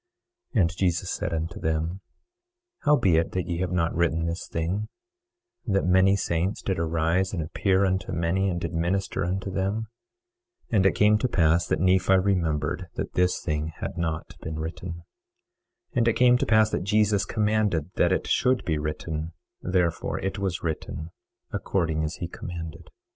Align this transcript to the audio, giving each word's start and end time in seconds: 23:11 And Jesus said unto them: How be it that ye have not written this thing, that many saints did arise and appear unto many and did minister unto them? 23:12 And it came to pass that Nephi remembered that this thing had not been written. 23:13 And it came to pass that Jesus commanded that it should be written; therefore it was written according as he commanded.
23:11 0.55 0.61
And 0.61 0.77
Jesus 0.77 1.11
said 1.11 1.31
unto 1.31 1.59
them: 1.59 2.01
How 2.79 2.95
be 2.95 3.17
it 3.17 3.33
that 3.33 3.45
ye 3.45 3.59
have 3.59 3.71
not 3.71 3.93
written 3.93 4.25
this 4.25 4.47
thing, 4.47 4.87
that 5.67 5.85
many 5.85 6.15
saints 6.15 6.63
did 6.63 6.79
arise 6.79 7.33
and 7.33 7.43
appear 7.43 7.85
unto 7.85 8.11
many 8.11 8.49
and 8.49 8.59
did 8.59 8.73
minister 8.73 9.23
unto 9.23 9.51
them? 9.51 9.89
23:12 10.71 10.71
And 10.71 10.85
it 10.87 10.95
came 10.95 11.17
to 11.19 11.27
pass 11.27 11.67
that 11.67 11.79
Nephi 11.79 12.17
remembered 12.17 12.87
that 12.95 13.13
this 13.13 13.39
thing 13.43 13.73
had 13.79 13.95
not 13.95 14.35
been 14.41 14.57
written. 14.57 15.03
23:13 15.93 15.97
And 15.97 16.07
it 16.07 16.13
came 16.13 16.35
to 16.39 16.47
pass 16.47 16.71
that 16.71 16.81
Jesus 16.83 17.23
commanded 17.23 17.91
that 17.93 18.11
it 18.11 18.25
should 18.25 18.65
be 18.65 18.79
written; 18.79 19.33
therefore 19.61 20.17
it 20.21 20.39
was 20.39 20.63
written 20.63 21.11
according 21.53 22.03
as 22.03 22.15
he 22.15 22.27
commanded. 22.27 22.89